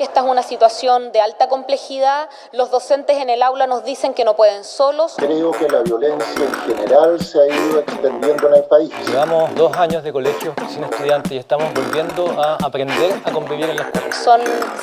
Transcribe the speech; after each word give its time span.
que 0.00 0.04
esta 0.04 0.20
es 0.20 0.26
una 0.26 0.42
situación 0.42 1.12
de 1.12 1.20
alta 1.20 1.50
complejidad. 1.50 2.30
Los 2.52 2.70
docentes 2.70 3.18
en 3.18 3.28
el 3.28 3.42
aula 3.42 3.66
nos 3.66 3.84
dicen 3.84 4.14
que 4.14 4.24
no 4.24 4.34
pueden 4.34 4.64
solos. 4.64 5.12
Creo 5.18 5.50
que 5.50 5.68
la 5.68 5.80
violencia 5.80 6.42
en 6.42 6.54
general 6.74 7.20
se 7.20 7.38
ha 7.38 7.46
ido 7.46 7.80
extendiendo 7.80 8.48
en 8.48 8.54
el 8.54 8.62
país. 8.62 8.90
Llevamos 9.06 9.54
dos 9.56 9.76
años 9.76 10.02
de 10.02 10.10
colegio 10.10 10.54
sin 10.70 10.84
estudiantes 10.84 11.32
y 11.32 11.36
estamos 11.36 11.74
volviendo 11.74 12.30
a 12.42 12.56
aprender 12.64 13.12
a 13.26 13.30
convivir 13.30 13.68
en 13.68 13.76
la 13.76 13.82
escuela. 13.82 14.16
Son 14.16 14.40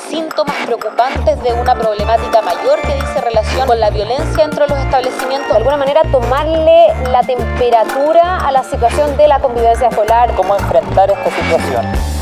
síntomas 0.08 0.54
preocupantes 0.64 1.42
de 1.42 1.52
una 1.52 1.74
problemática 1.74 2.40
mayor 2.40 2.80
que 2.82 2.94
dice 2.94 3.20
relación 3.20 3.66
con 3.66 3.80
la 3.80 3.90
violencia 3.90 4.44
dentro 4.44 4.66
de 4.66 4.70
los 4.70 4.78
establecimientos. 4.78 5.48
De 5.48 5.56
alguna 5.56 5.78
manera 5.78 6.02
tomarle 6.12 6.94
la 7.10 7.22
temperatura 7.22 8.46
a 8.46 8.52
la 8.52 8.62
situación 8.62 9.16
de 9.16 9.26
la 9.26 9.40
convivencia 9.40 9.88
escolar. 9.88 10.32
¿Cómo 10.36 10.54
enfrentar 10.54 11.10
esta 11.10 11.28
situación? 11.28 12.17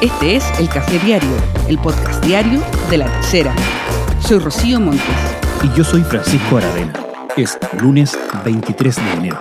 Este 0.00 0.36
es 0.36 0.58
El 0.58 0.66
Café 0.70 0.98
Diario, 1.00 1.28
el 1.68 1.76
podcast 1.76 2.24
diario 2.24 2.62
de 2.88 2.96
la 2.96 3.04
tercera. 3.04 3.54
Soy 4.20 4.38
Rocío 4.38 4.80
Montes. 4.80 5.04
Y 5.62 5.76
yo 5.76 5.84
soy 5.84 6.00
Francisco 6.00 6.56
Aravena. 6.56 6.94
Es 7.36 7.58
lunes 7.82 8.18
23 8.42 8.96
de 8.96 9.12
enero. 9.12 9.38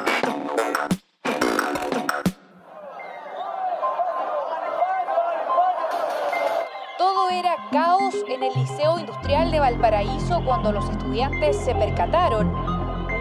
Todo 6.98 7.30
era 7.30 7.56
caos 7.72 8.16
en 8.28 8.44
el 8.44 8.54
Liceo 8.54 9.00
Industrial 9.00 9.52
de 9.52 9.60
Valparaíso 9.62 10.44
cuando 10.44 10.74
los 10.74 10.90
estudiantes 10.90 11.56
se 11.56 11.74
percataron. 11.74 12.79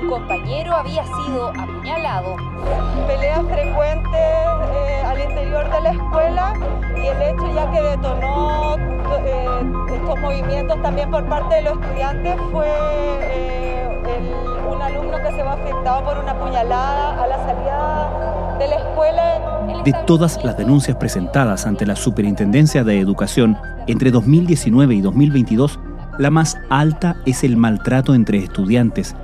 Compañero 0.08 0.74
había 0.74 1.04
sido 1.04 1.48
apuñalado. 1.48 2.36
Peleas 3.06 3.42
frecuentes 3.50 4.12
eh, 4.14 5.02
al 5.06 5.20
interior 5.20 5.70
de 5.70 5.80
la 5.82 5.90
escuela 5.90 6.52
y 6.96 7.06
el 7.06 7.22
hecho 7.22 7.54
ya 7.54 7.70
que 7.70 7.80
detonó 7.82 8.76
eh, 9.24 9.46
estos 9.94 10.20
movimientos 10.20 10.80
también 10.82 11.10
por 11.10 11.24
parte 11.26 11.56
de 11.56 11.62
los 11.62 11.72
estudiantes 11.80 12.36
fue 12.52 12.66
eh, 12.68 14.02
el- 14.16 14.66
un 14.74 14.82
alumno 14.82 15.16
que 15.18 15.32
se 15.34 15.42
va 15.42 15.52
afectado 15.54 16.04
por 16.04 16.18
una 16.18 16.34
puñalada 16.38 17.22
a 17.22 17.26
la 17.26 17.36
salida 17.46 18.56
de 18.58 18.68
la 18.68 18.76
escuela. 18.76 19.82
De 19.84 19.92
todas 20.06 20.42
las 20.44 20.56
denuncias 20.56 20.96
presentadas 20.96 21.66
ante 21.66 21.86
la 21.86 21.96
Superintendencia 21.96 22.82
de 22.84 22.98
Educación 23.00 23.56
entre 23.86 24.10
2019 24.10 24.94
y 24.94 25.00
2022, 25.00 25.78
la 26.18 26.30
más 26.30 26.58
alta 26.68 27.16
es 27.26 27.44
el 27.44 27.56
maltrato 27.56 28.14
entre 28.14 28.38
estudiantes, 28.38 29.14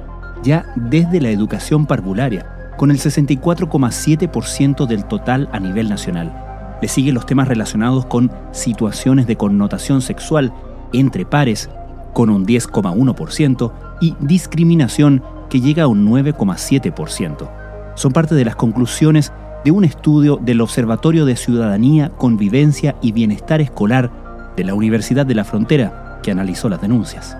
ya 0.45 0.73
desde 0.77 1.21
la 1.21 1.31
educación 1.31 1.87
parvularia, 1.87 2.47
con 2.77 2.91
el 2.91 2.99
64,7% 2.99 4.87
del 4.87 5.05
total 5.05 5.49
a 5.53 5.59
nivel 5.59 5.89
nacional. 5.89 6.33
Le 6.81 6.89
siguen 6.89 7.15
los 7.15 7.27
temas 7.27 7.49
relacionados 7.49 8.07
con 8.07 8.31
situaciones 8.53 9.27
de 9.27 9.37
connotación 9.37 10.03
sexual 10.03 10.53
entre 10.93 11.25
pares, 11.25 11.71
con 12.13 12.31
un 12.31 12.47
10,1%, 12.47 13.73
y 14.01 14.15
discriminación, 14.21 15.23
que 15.49 15.61
llega 15.61 15.85
a 15.85 15.89
un 15.89 16.07
9,7%. 16.09 17.49
Son 17.95 18.13
parte 18.13 18.35
de 18.35 18.45
las 18.45 18.57
conclusiones 18.57 19.33
de 19.65 19.71
un 19.71 19.85
estudio 19.85 20.37
del 20.37 20.61
Observatorio 20.61 21.25
de 21.25 21.37
Ciudadanía, 21.37 22.11
Convivencia 22.11 22.97
y 23.01 23.13
Bienestar 23.13 23.61
Escolar 23.61 24.11
de 24.57 24.65
la 24.65 24.75
Universidad 24.75 25.25
de 25.27 25.35
la 25.35 25.45
Frontera, 25.45 26.21
que 26.23 26.31
analizó 26.31 26.69
las 26.69 26.81
denuncias. 26.81 27.37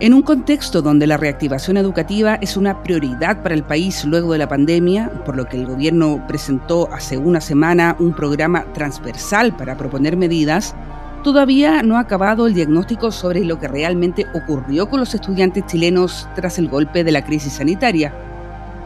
En 0.00 0.14
un 0.14 0.22
contexto 0.22 0.80
donde 0.80 1.06
la 1.06 1.18
reactivación 1.18 1.76
educativa 1.76 2.36
es 2.36 2.56
una 2.56 2.82
prioridad 2.82 3.42
para 3.42 3.54
el 3.54 3.64
país 3.64 4.02
luego 4.06 4.32
de 4.32 4.38
la 4.38 4.48
pandemia, 4.48 5.10
por 5.26 5.36
lo 5.36 5.44
que 5.44 5.58
el 5.58 5.66
gobierno 5.66 6.24
presentó 6.26 6.90
hace 6.90 7.18
una 7.18 7.42
semana 7.42 7.96
un 7.98 8.14
programa 8.14 8.64
transversal 8.72 9.54
para 9.54 9.76
proponer 9.76 10.16
medidas, 10.16 10.74
todavía 11.22 11.82
no 11.82 11.98
ha 11.98 12.00
acabado 12.00 12.46
el 12.46 12.54
diagnóstico 12.54 13.12
sobre 13.12 13.44
lo 13.44 13.60
que 13.60 13.68
realmente 13.68 14.26
ocurrió 14.32 14.88
con 14.88 15.00
los 15.00 15.14
estudiantes 15.14 15.66
chilenos 15.66 16.26
tras 16.34 16.58
el 16.58 16.70
golpe 16.70 17.04
de 17.04 17.12
la 17.12 17.22
crisis 17.22 17.52
sanitaria. 17.52 18.14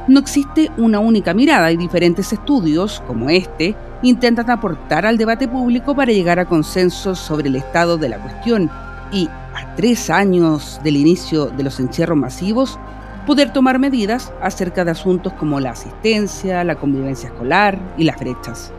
No 0.08 0.18
existe 0.18 0.72
una 0.78 0.98
única 0.98 1.32
mirada 1.32 1.70
y 1.70 1.77
diferentes 1.77 2.33
estudios, 2.33 3.00
como 3.06 3.30
este, 3.30 3.77
intentan 4.02 4.50
aportar 4.50 5.06
al 5.06 5.16
debate 5.16 5.46
público 5.46 5.94
para 5.94 6.10
llegar 6.10 6.40
a 6.40 6.46
consensos 6.46 7.20
sobre 7.20 7.50
el 7.50 7.55
estado 7.55 7.98
de 7.98 8.08
la 8.08 8.18
cuestión 8.18 8.68
y, 9.12 9.28
a 9.54 9.74
tres 9.76 10.10
años 10.10 10.80
del 10.82 10.96
inicio 10.96 11.46
de 11.46 11.62
los 11.62 11.80
encierros 11.80 12.18
masivos, 12.18 12.78
poder 13.26 13.52
tomar 13.52 13.78
medidas 13.78 14.32
acerca 14.42 14.84
de 14.84 14.90
asuntos 14.90 15.32
como 15.34 15.60
la 15.60 15.70
asistencia, 15.70 16.62
la 16.64 16.76
convivencia 16.76 17.28
escolar 17.28 17.78
y 17.96 18.04
las 18.04 18.18
brechas. 18.18 18.72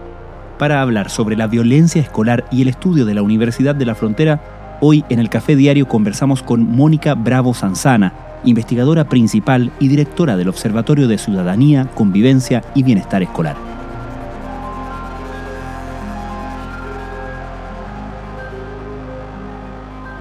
Para 0.59 0.81
hablar 0.81 1.09
sobre 1.09 1.35
la 1.35 1.47
violencia 1.47 2.01
escolar 2.01 2.45
y 2.51 2.61
el 2.61 2.69
estudio 2.69 3.05
de 3.05 3.13
la 3.13 3.21
Universidad 3.21 3.75
de 3.75 3.85
la 3.85 3.95
Frontera, 3.95 4.77
hoy 4.81 5.03
en 5.09 5.19
el 5.19 5.29
Café 5.29 5.55
Diario 5.55 5.87
conversamos 5.87 6.43
con 6.43 6.63
Mónica 6.69 7.13
Bravo 7.15 7.53
Sanzana, 7.53 8.13
investigadora 8.45 9.09
principal 9.09 9.71
y 9.79 9.87
directora 9.87 10.37
del 10.37 10.49
Observatorio 10.49 11.07
de 11.07 11.17
Ciudadanía, 11.17 11.89
Convivencia 11.93 12.63
y 12.73 12.83
Bienestar 12.83 13.23
Escolar. 13.23 13.74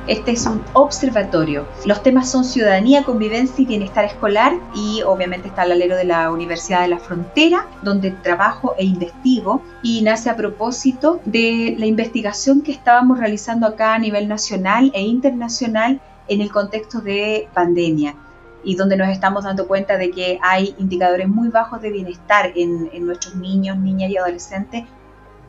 Este 0.06 0.32
es 0.32 0.44
un 0.44 0.62
observatorio. 0.74 1.66
Los 1.86 2.02
temas 2.02 2.30
son 2.30 2.44
ciudadanía, 2.44 3.04
convivencia 3.04 3.62
y 3.62 3.64
bienestar 3.64 4.04
escolar 4.04 4.52
y 4.74 5.00
obviamente 5.00 5.48
está 5.48 5.62
al 5.62 5.72
alero 5.72 5.96
de 5.96 6.04
la 6.04 6.30
Universidad 6.30 6.82
de 6.82 6.88
la 6.88 6.98
Frontera, 6.98 7.66
donde 7.80 8.10
trabajo 8.10 8.74
e 8.76 8.84
investigo 8.84 9.62
y 9.82 10.02
nace 10.02 10.28
a 10.28 10.36
propósito 10.36 11.20
de 11.24 11.74
la 11.78 11.86
investigación 11.86 12.60
que 12.60 12.72
estábamos 12.72 13.18
realizando 13.18 13.66
acá 13.66 13.94
a 13.94 13.98
nivel 13.98 14.28
nacional 14.28 14.90
e 14.92 15.00
internacional 15.00 16.02
en 16.28 16.42
el 16.42 16.52
contexto 16.52 17.00
de 17.00 17.48
pandemia 17.54 18.14
y 18.62 18.76
donde 18.76 18.98
nos 18.98 19.08
estamos 19.08 19.44
dando 19.44 19.66
cuenta 19.66 19.96
de 19.96 20.10
que 20.10 20.38
hay 20.42 20.74
indicadores 20.78 21.28
muy 21.28 21.48
bajos 21.48 21.80
de 21.80 21.90
bienestar 21.90 22.52
en, 22.54 22.90
en 22.92 23.06
nuestros 23.06 23.36
niños, 23.36 23.78
niñas 23.78 24.10
y 24.10 24.18
adolescentes 24.18 24.84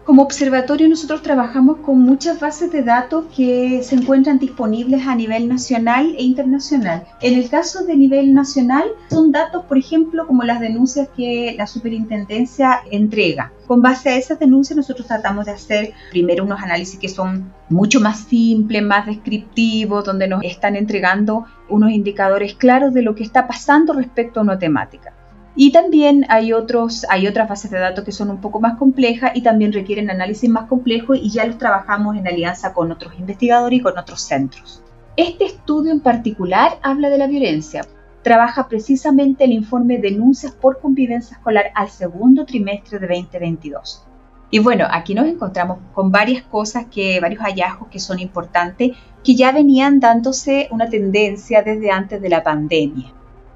como 0.05 0.21
observatorio 0.21 0.87
nosotros 0.87 1.23
trabajamos 1.23 1.77
con 1.77 1.99
muchas 1.99 2.39
bases 2.39 2.71
de 2.71 2.83
datos 2.83 3.25
que 3.35 3.81
se 3.81 3.95
encuentran 3.95 4.37
disponibles 4.37 5.07
a 5.07 5.15
nivel 5.15 5.49
nacional 5.49 6.13
e 6.15 6.23
internacional. 6.23 7.07
En 7.21 7.33
el 7.33 7.49
caso 7.49 7.85
de 7.85 7.97
nivel 7.97 8.35
nacional 8.35 8.85
son 9.09 9.31
datos, 9.31 9.65
por 9.65 9.79
ejemplo, 9.79 10.27
como 10.27 10.43
las 10.43 10.59
denuncias 10.59 11.09
que 11.17 11.55
la 11.57 11.65
superintendencia 11.65 12.81
entrega. 12.91 13.51
Con 13.65 13.81
base 13.81 14.09
a 14.09 14.17
esas 14.17 14.37
denuncias 14.37 14.77
nosotros 14.77 15.07
tratamos 15.07 15.45
de 15.45 15.53
hacer 15.53 15.93
primero 16.11 16.43
unos 16.43 16.61
análisis 16.61 16.99
que 16.99 17.09
son 17.09 17.51
mucho 17.69 17.99
más 17.99 18.19
simples, 18.19 18.83
más 18.83 19.07
descriptivos, 19.07 20.05
donde 20.05 20.27
nos 20.27 20.43
están 20.43 20.75
entregando 20.75 21.45
unos 21.67 21.89
indicadores 21.89 22.53
claros 22.53 22.93
de 22.93 23.01
lo 23.01 23.15
que 23.15 23.23
está 23.23 23.47
pasando 23.47 23.93
respecto 23.93 24.39
a 24.39 24.43
una 24.43 24.59
temática. 24.59 25.14
Y 25.57 25.71
también 25.71 26.25
hay, 26.27 26.51
otros, 26.51 27.05
hay 27.09 27.27
otras 27.27 27.47
bases 27.47 27.71
de 27.71 27.79
datos 27.79 28.03
que 28.03 28.11
son 28.11 28.29
un 28.29 28.41
poco 28.41 28.59
más 28.59 28.77
complejas 28.77 29.31
y 29.35 29.41
también 29.41 29.71
requieren 29.71 30.09
análisis 30.09 30.49
más 30.49 30.67
complejo 30.67 31.15
y 31.15 31.29
ya 31.29 31.45
los 31.45 31.57
trabajamos 31.57 32.17
en 32.17 32.27
alianza 32.27 32.73
con 32.73 32.91
otros 32.91 33.13
investigadores 33.17 33.79
y 33.79 33.81
con 33.81 33.97
otros 33.97 34.21
centros. 34.21 34.83
Este 35.15 35.45
estudio 35.45 35.93
en 35.93 36.01
particular 36.01 36.77
habla 36.81 37.09
de 37.09 37.17
la 37.17 37.27
violencia. 37.27 37.85
Trabaja 38.21 38.67
precisamente 38.67 39.45
el 39.45 39.53
informe 39.53 39.99
Denuncias 39.99 40.51
por 40.51 40.81
Convivencia 40.81 41.37
Escolar 41.37 41.67
al 41.73 41.89
segundo 41.89 42.45
trimestre 42.45 42.99
de 42.99 43.07
2022. 43.07 44.05
Y 44.51 44.59
bueno, 44.59 44.85
aquí 44.91 45.15
nos 45.15 45.27
encontramos 45.27 45.79
con 45.93 46.11
varias 46.11 46.43
cosas, 46.43 46.85
que, 46.85 47.19
varios 47.21 47.41
hallazgos 47.41 47.87
que 47.89 47.99
son 47.99 48.19
importantes, 48.19 48.91
que 49.23 49.35
ya 49.35 49.53
venían 49.53 50.01
dándose 50.01 50.67
una 50.71 50.89
tendencia 50.89 51.61
desde 51.61 51.91
antes 51.91 52.21
de 52.21 52.29
la 52.29 52.43
pandemia. 52.43 53.14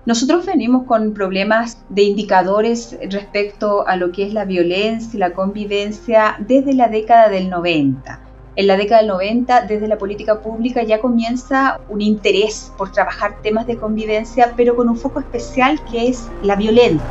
Nosotros 0.10 0.48
venimos 0.48 0.88
con 0.88 1.14
problemas 1.14 1.78
de 1.90 2.02
indicadores 2.02 2.98
respecto 3.12 3.88
a 3.88 3.96
lo 3.96 4.12
que 4.12 4.26
es 4.26 4.34
la 4.34 4.44
violencia 4.44 5.12
y 5.14 5.20
la 5.20 5.34
convivencia 5.34 6.36
desde 6.40 6.74
la 6.74 6.88
década 6.88 7.30
del 7.30 7.52
90. 7.52 8.20
En 8.56 8.66
la 8.66 8.76
década 8.76 9.02
del 9.02 9.10
90, 9.10 9.68
desde 9.68 9.88
la 9.88 10.00
política 10.00 10.40
pública 10.40 10.82
ya 10.82 11.00
comienza 11.00 11.80
un 11.90 12.02
interés 12.02 12.72
por 12.76 12.92
trabajar 12.92 13.36
temas 13.44 13.68
de 13.68 13.78
convivencia, 13.78 14.54
pero 14.58 14.76
con 14.76 14.90
un 14.90 14.98
foco 14.98 15.20
especial 15.20 15.80
que 15.92 16.08
es 16.08 16.28
la 16.42 16.56
violencia. 16.56 17.06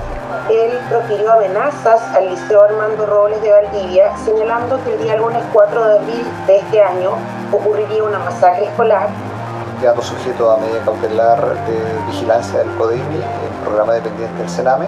Él 0.50 0.72
profirió 0.88 1.34
amenazas 1.34 2.02
al 2.16 2.30
Liceo 2.30 2.64
Armando 2.64 3.06
Robles 3.06 3.40
de 3.42 3.50
Valdivia, 3.52 4.16
señalando 4.16 4.82
que 4.82 4.94
el 4.94 5.04
día 5.04 5.14
lunes 5.14 5.44
4 5.52 5.84
de 5.84 5.98
abril 5.98 6.22
de 6.48 6.56
este 6.56 6.82
año 6.82 7.12
ocurriría 7.52 8.02
una 8.02 8.18
masacre 8.18 8.64
escolar 8.64 9.08
quedando 9.78 10.02
sujeto 10.02 10.50
a 10.50 10.58
medida 10.58 10.84
cautelar 10.84 11.40
de 11.66 12.06
vigilancia 12.10 12.58
del 12.58 12.70
CODEMI, 12.76 13.16
el 13.16 13.64
programa 13.64 13.94
dependiente 13.94 14.38
del 14.38 14.48
Sename. 14.48 14.86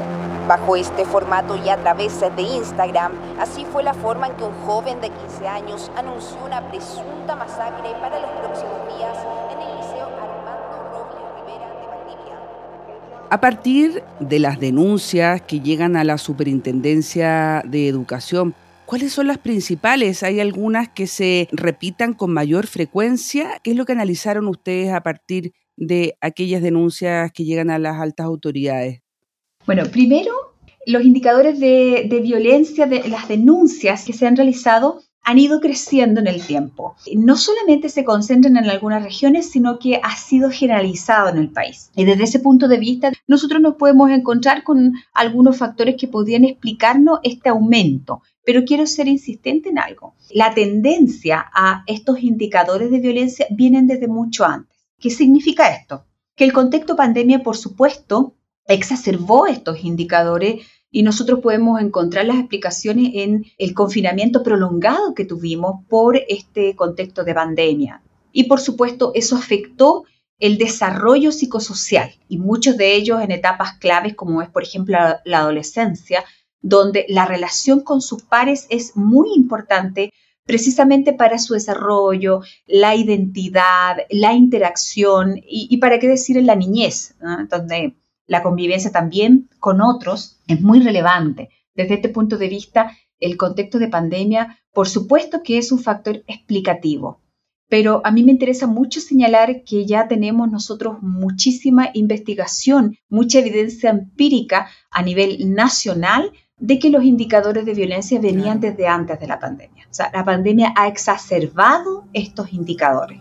Bajo 0.49 0.75
este 0.75 1.05
formato 1.05 1.57
y 1.57 1.69
a 1.69 1.77
través 1.77 2.21
de 2.21 2.43
Instagram, 2.43 3.13
así 3.39 3.65
fue 3.73 3.85
la 3.85 3.95
forma 3.95 4.27
en 4.27 4.35
que 4.35 4.45
un 4.45 4.55
joven 4.67 5.01
de 5.01 5.11
15 5.11 5.49
años 5.49 5.91
anunció 5.97 6.39
una 6.45 6.61
presunta 6.69 7.37
masacre 7.37 7.91
para 8.01 8.21
los 8.21 8.31
próximos 8.41 8.81
días 8.97 9.17
en 9.53 9.61
el 9.61 9.77
Liceo 9.77 10.07
Armando 10.07 10.91
Robles 10.93 11.25
Rivera 11.37 11.69
de 11.69 11.87
Valdivia. 11.87 12.37
A 13.31 13.41
partir 13.41 14.03
de 14.19 14.39
las 14.41 14.59
denuncias 14.59 15.41
que 15.43 15.61
llegan 15.61 15.95
a 15.95 16.03
la 16.03 16.19
Superintendencia 16.19 17.63
de 17.65 17.87
Educación 17.87 18.55
¿Cuáles 18.91 19.13
son 19.13 19.29
las 19.29 19.39
principales? 19.39 20.25
¿Hay 20.25 20.41
algunas 20.41 20.89
que 20.89 21.07
se 21.07 21.47
repitan 21.53 22.13
con 22.13 22.33
mayor 22.33 22.67
frecuencia? 22.67 23.61
¿Qué 23.63 23.71
es 23.71 23.77
lo 23.77 23.85
que 23.85 23.93
analizaron 23.93 24.49
ustedes 24.49 24.93
a 24.93 25.01
partir 25.05 25.53
de 25.77 26.17
aquellas 26.21 26.61
denuncias 26.61 27.31
que 27.31 27.45
llegan 27.45 27.71
a 27.71 27.79
las 27.79 28.01
altas 28.01 28.27
autoridades? 28.27 29.01
Bueno, 29.65 29.85
primero, 29.93 30.33
los 30.87 31.05
indicadores 31.05 31.61
de, 31.61 32.21
violencia, 32.21 32.87
de 32.87 33.09
las 33.09 33.29
denuncias 33.29 34.05
que 34.05 34.13
se 34.13 34.27
han 34.27 34.35
realizado 34.35 35.01
han 35.23 35.39
ido 35.39 35.61
creciendo 35.61 36.19
en 36.19 36.27
el 36.27 36.45
tiempo. 36.45 36.97
No 37.15 37.37
solamente 37.37 37.91
se 37.91 38.05
concentran 38.05 38.57
en 38.57 38.69
algunas 38.69 39.05
regiones, 39.05 39.51
sino 39.51 39.79
que 39.79 40.01
ha 40.03 40.17
sido 40.17 40.51
generalizado 40.51 41.29
en 41.29 41.39
el 41.39 41.51
país. 41.51 41.93
Y 41.95 42.07
desde 42.07 42.25
ese 42.25 42.41
punto 42.41 42.67
de 42.67 42.79
vista, 42.79 43.13
nosotros 43.29 43.61
nos 43.61 43.77
podemos 43.77 44.11
encontrar 44.11 44.65
con 44.65 44.95
algunos 45.13 45.59
factores 45.59 45.95
que 45.97 46.09
podrían 46.09 46.45
explicarnos 46.45 47.21
este 47.23 47.51
aumento. 47.51 48.23
Pero 48.51 48.65
quiero 48.65 48.85
ser 48.85 49.07
insistente 49.07 49.69
en 49.69 49.79
algo. 49.79 50.17
La 50.31 50.53
tendencia 50.53 51.47
a 51.55 51.85
estos 51.87 52.21
indicadores 52.21 52.91
de 52.91 52.99
violencia 52.99 53.47
vienen 53.49 53.87
desde 53.87 54.09
mucho 54.09 54.45
antes. 54.45 54.77
¿Qué 54.99 55.09
significa 55.09 55.73
esto? 55.73 56.05
Que 56.35 56.47
el 56.47 56.53
contexto 56.53 56.97
pandemia, 56.97 57.45
por 57.45 57.57
supuesto, 57.57 58.35
exacerbó 58.67 59.47
estos 59.47 59.85
indicadores 59.85 60.67
y 60.91 61.05
nosotros 61.05 61.39
podemos 61.39 61.81
encontrar 61.81 62.27
las 62.27 62.39
explicaciones 62.39 63.13
en 63.15 63.47
el 63.57 63.73
confinamiento 63.73 64.43
prolongado 64.43 65.15
que 65.15 65.25
tuvimos 65.25 65.87
por 65.89 66.21
este 66.29 66.75
contexto 66.75 67.23
de 67.23 67.35
pandemia. 67.35 68.03
Y 68.33 68.49
por 68.49 68.59
supuesto, 68.59 69.13
eso 69.15 69.37
afectó 69.37 70.07
el 70.41 70.59
desarrollo 70.59 71.31
psicosocial 71.31 72.11
y 72.27 72.39
muchos 72.39 72.77
de 72.77 72.97
ellos 72.97 73.23
en 73.23 73.31
etapas 73.31 73.75
claves 73.75 74.17
como 74.17 74.43
es, 74.43 74.49
por 74.49 74.65
ejemplo, 74.65 74.99
la, 75.25 75.39
adolescencia, 75.39 76.25
donde 76.61 77.07
la 77.09 77.27
relación 77.27 77.81
con 77.81 78.01
sus 78.01 78.23
pares 78.23 78.67
es 78.71 78.97
muy 78.97 79.33
importante 79.35 80.13
precisamente 80.45 81.13
para 81.13 81.39
su 81.39 81.55
desarrollo, 81.55 82.41
la 82.67 82.97
identidad, 82.97 83.99
la 84.11 84.33
interacción 84.35 85.41
y, 85.47 85.77
para 85.77 85.99
qué 85.99 86.09
decir 86.09 86.37
en 86.37 86.47
la 86.47 86.57
niñez, 86.57 87.15
donde 87.49 87.95
la 88.27 88.43
convivencia 88.43 88.91
también 88.91 89.49
con 89.61 89.81
otros 89.81 90.41
es 90.49 90.61
muy 90.61 90.81
relevante. 90.81 91.51
Desde 91.75 91.95
este 91.95 92.09
punto 92.09 92.37
de 92.37 92.49
vista, 92.49 92.97
el 93.21 93.37
contexto 93.37 93.79
de 93.79 93.89
pandemia, 93.89 94.59
por 94.73 94.89
supuesto 94.89 95.43
que 95.43 95.59
es 95.59 95.71
un 95.73 95.79
factor 95.79 96.25
explicativo, 96.27 97.21
pero 97.69 98.01
a 98.05 98.11
mí 98.11 98.25
me 98.25 98.33
interesa 98.33 98.67
mucho 98.67 99.01
señalar 99.01 99.63
que 99.63 99.87
ya 99.87 100.09
tenemos 100.09 100.51
nosotros 100.51 101.01
muchísima 101.01 101.91
investigación, 101.95 102.97
mucha 103.09 103.39
evidencia 103.39 103.91
empírica 103.91 104.69
a 104.91 105.03
nivel 105.03 105.55
nacional 105.55 106.33
de 106.61 106.79
que 106.79 106.91
los 106.91 107.03
indicadores 107.03 107.65
de 107.65 107.73
violencia 107.73 108.21
venían 108.21 108.61
desde 108.61 108.87
antes 108.87 109.19
de 109.19 109.27
la 109.27 109.39
pandemia. 109.39 109.85
O 109.91 109.95
sea, 109.95 110.11
la 110.13 110.25
pandemia 110.25 110.75
ha 110.77 110.87
exacerbado 110.89 112.05
estos 112.13 112.53
indicadores. 112.53 113.19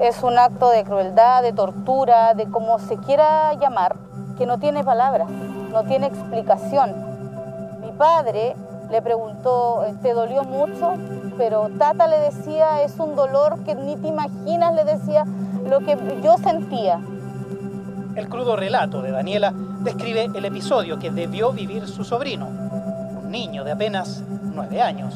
Es 0.00 0.22
un 0.22 0.38
acto 0.38 0.70
de 0.70 0.84
crueldad, 0.84 1.42
de 1.42 1.52
tortura, 1.52 2.34
de 2.34 2.50
como 2.50 2.78
se 2.78 2.96
quiera 2.98 3.54
llamar, 3.54 3.96
que 4.36 4.44
no 4.44 4.58
tiene 4.58 4.82
palabras, 4.82 5.28
no 5.72 5.84
tiene 5.84 6.08
explicación. 6.08 6.94
Mi 7.80 7.92
padre 7.92 8.54
le 8.90 9.02
preguntó, 9.02 9.84
¿te 10.02 10.12
dolió 10.12 10.42
mucho? 10.42 10.94
Pero 11.38 11.68
Tata 11.78 12.08
le 12.08 12.18
decía, 12.18 12.82
es 12.82 12.98
un 12.98 13.14
dolor 13.14 13.62
que 13.64 13.74
ni 13.74 13.96
te 13.96 14.08
imaginas, 14.08 14.74
le 14.74 14.84
decía 14.84 15.24
lo 15.68 15.80
que 15.80 15.96
yo 16.22 16.36
sentía. 16.38 17.00
El 18.16 18.28
crudo 18.28 18.56
relato 18.56 19.02
de 19.02 19.10
Daniela 19.10 19.54
describe 19.82 20.28
el 20.34 20.44
episodio 20.44 20.98
que 20.98 21.10
debió 21.10 21.52
vivir 21.52 21.86
su 21.86 22.04
sobrino, 22.04 22.48
un 22.48 23.30
niño 23.30 23.64
de 23.64 23.72
apenas 23.72 24.22
nueve 24.54 24.80
años. 24.80 25.14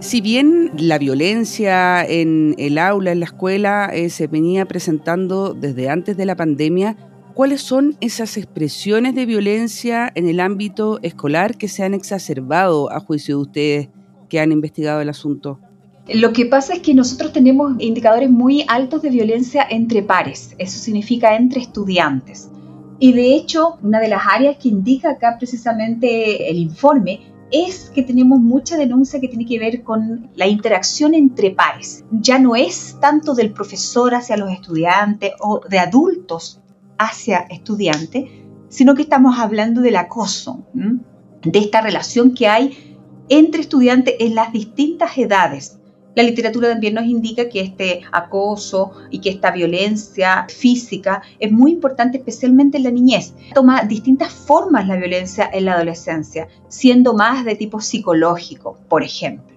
Si 0.00 0.20
bien 0.20 0.70
la 0.76 0.98
violencia 0.98 2.04
en 2.04 2.54
el 2.58 2.78
aula, 2.78 3.12
en 3.12 3.20
la 3.20 3.26
escuela, 3.26 3.90
eh, 3.92 4.10
se 4.10 4.26
venía 4.26 4.66
presentando 4.66 5.54
desde 5.54 5.88
antes 5.88 6.16
de 6.16 6.26
la 6.26 6.36
pandemia, 6.36 6.96
¿Cuáles 7.34 7.62
son 7.62 7.96
esas 8.00 8.36
expresiones 8.36 9.16
de 9.16 9.26
violencia 9.26 10.08
en 10.14 10.28
el 10.28 10.38
ámbito 10.38 11.00
escolar 11.02 11.56
que 11.56 11.66
se 11.66 11.82
han 11.82 11.92
exacerbado 11.92 12.92
a 12.92 13.00
juicio 13.00 13.34
de 13.34 13.42
ustedes 13.42 13.88
que 14.28 14.38
han 14.38 14.52
investigado 14.52 15.00
el 15.00 15.08
asunto? 15.08 15.58
Lo 16.06 16.34
que 16.34 16.44
pasa 16.44 16.74
es 16.74 16.80
que 16.80 16.92
nosotros 16.92 17.32
tenemos 17.32 17.76
indicadores 17.78 18.30
muy 18.30 18.64
altos 18.68 19.00
de 19.00 19.08
violencia 19.08 19.66
entre 19.68 20.02
pares, 20.02 20.54
eso 20.58 20.78
significa 20.78 21.34
entre 21.34 21.62
estudiantes. 21.62 22.50
Y 22.98 23.12
de 23.12 23.34
hecho, 23.34 23.78
una 23.82 24.00
de 24.00 24.08
las 24.08 24.22
áreas 24.30 24.58
que 24.58 24.68
indica 24.68 25.10
acá 25.10 25.36
precisamente 25.38 26.50
el 26.50 26.58
informe 26.58 27.32
es 27.50 27.90
que 27.94 28.02
tenemos 28.02 28.38
mucha 28.38 28.76
denuncia 28.76 29.18
que 29.18 29.28
tiene 29.28 29.46
que 29.46 29.58
ver 29.58 29.82
con 29.82 30.30
la 30.34 30.46
interacción 30.46 31.14
entre 31.14 31.52
pares. 31.52 32.04
Ya 32.10 32.38
no 32.38 32.54
es 32.54 32.98
tanto 33.00 33.34
del 33.34 33.52
profesor 33.52 34.14
hacia 34.14 34.36
los 34.36 34.50
estudiantes 34.50 35.32
o 35.40 35.60
de 35.68 35.78
adultos 35.78 36.60
hacia 36.98 37.38
estudiante, 37.50 38.44
sino 38.68 38.94
que 38.94 39.02
estamos 39.02 39.38
hablando 39.38 39.80
del 39.80 39.96
acoso, 39.96 40.64
de 40.74 41.58
esta 41.58 41.80
relación 41.80 42.34
que 42.34 42.48
hay 42.48 42.98
entre 43.28 43.62
estudiantes 43.62 44.16
en 44.18 44.34
las 44.34 44.52
distintas 44.52 45.16
edades. 45.16 45.78
La 46.14 46.22
literatura 46.22 46.68
también 46.68 46.94
nos 46.94 47.06
indica 47.06 47.48
que 47.48 47.60
este 47.60 48.02
acoso 48.12 48.92
y 49.10 49.20
que 49.20 49.30
esta 49.30 49.50
violencia 49.50 50.46
física 50.48 51.22
es 51.40 51.50
muy 51.50 51.72
importante 51.72 52.18
especialmente 52.18 52.76
en 52.76 52.84
la 52.84 52.90
niñez. 52.90 53.34
Toma 53.52 53.82
distintas 53.82 54.32
formas 54.32 54.86
la 54.86 54.96
violencia 54.96 55.50
en 55.52 55.64
la 55.64 55.74
adolescencia, 55.74 56.48
siendo 56.68 57.14
más 57.14 57.44
de 57.44 57.56
tipo 57.56 57.80
psicológico, 57.80 58.78
por 58.88 59.02
ejemplo. 59.02 59.54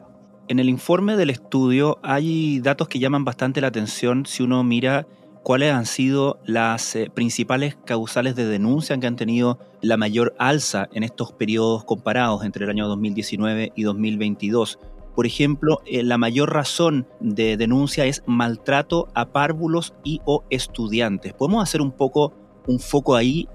En 0.48 0.60
el 0.60 0.70
informe 0.70 1.16
del 1.16 1.30
estudio 1.30 2.00
hay 2.02 2.60
datos 2.62 2.88
que 2.88 3.00
llaman 3.00 3.26
bastante 3.26 3.62
la 3.62 3.68
atención 3.68 4.26
si 4.26 4.44
uno 4.44 4.64
mira 4.64 5.06
cuáles 5.44 5.74
han 5.74 5.86
sido 5.86 6.40
las 6.46 6.96
eh, 6.96 7.12
principales 7.14 7.78
causales 7.86 8.36
de 8.36 8.46
denuncia 8.46 8.98
que 8.98 9.08
han 9.08 9.16
tenido 9.16 9.60
la 9.82 9.96
mayor 9.96 10.36
alza 10.40 10.90
en 10.92 11.04
estos 11.04 11.32
periodos 11.32 11.84
comparados 11.84 12.44
entre 12.44 12.66
el 12.66 12.72
año 12.72 12.88
2019 12.88 13.72
y 13.76 13.84
2022. 13.84 14.80
Por 15.18 15.26
ejemplo, 15.26 15.82
eh, 15.88 16.04
la 16.04 16.20
mayor 16.20 16.54
razón 16.54 17.08
de 17.20 17.58
denuncia 17.58 18.06
es 18.06 18.22
maltrato 18.28 19.08
a 19.16 19.26
párvulos 19.26 19.96
y 20.04 20.22
o 20.26 20.44
estudiantes. 20.52 21.34
¿Podemos 21.34 21.64
hacer 21.64 21.82
un 21.82 21.92
poco 21.92 22.34
un 22.68 22.80
foco 22.80 23.16
ahí 23.16 23.48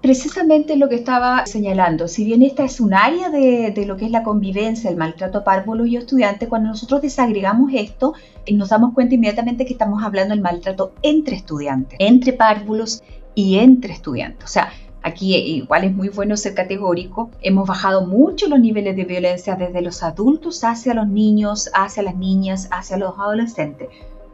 Precisamente 0.00 0.76
lo 0.76 0.88
que 0.88 0.94
estaba 0.94 1.44
señalando, 1.46 2.06
si 2.06 2.24
bien 2.24 2.42
esta 2.42 2.64
es 2.64 2.80
un 2.80 2.94
área 2.94 3.28
de, 3.28 3.84
lo 3.86 3.96
que 3.96 4.04
es 4.04 4.12
la 4.12 4.22
convivencia, 4.22 4.88
el 4.88 4.96
maltrato 4.96 5.38
a 5.38 5.44
párvulos 5.44 5.88
y 5.88 5.96
estudiantes, 5.96 6.48
cuando 6.48 6.68
nosotros 6.68 7.02
desagregamos 7.02 7.72
esto, 7.74 8.14
eh, 8.46 8.54
nos 8.54 8.68
damos 8.68 8.94
cuenta 8.94 9.16
inmediatamente 9.16 9.66
que 9.66 9.72
estamos 9.72 10.04
hablando 10.04 10.32
del 10.32 10.42
maltrato 10.42 10.92
entre 11.02 11.34
estudiantes, 11.34 11.98
entre 12.00 12.34
párvulos 12.34 13.02
y 13.34 13.58
entre 13.58 13.92
estudiantes. 13.92 14.44
O 14.44 14.48
sea, 14.52 14.72
Aquí 15.02 15.34
igual 15.34 15.84
es 15.84 15.94
muy 15.94 16.08
bueno 16.10 16.36
ser 16.36 16.54
categórico. 16.54 17.30
Hemos 17.40 17.66
bajado 17.66 18.06
mucho 18.06 18.48
los 18.48 18.60
niveles 18.60 18.96
de 18.96 19.04
violencia 19.04 19.56
desde 19.56 19.80
los 19.80 20.02
adultos 20.02 20.62
hacia 20.62 20.94
los 20.94 21.08
niños, 21.08 21.70
hacia 21.74 22.02
las 22.02 22.16
niñas, 22.16 22.68
hacia 22.70 22.98
los 22.98 23.18
adolescentes. 23.18 23.88